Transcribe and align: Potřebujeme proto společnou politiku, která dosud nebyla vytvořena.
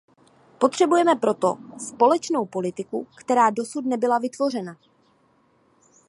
Potřebujeme 0.59 1.15
proto 1.15 1.57
společnou 1.87 2.45
politiku, 2.45 3.07
která 3.17 3.49
dosud 3.49 3.85
nebyla 3.85 4.19
vytvořena. 4.19 4.77